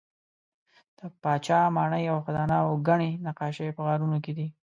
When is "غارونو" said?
3.87-4.17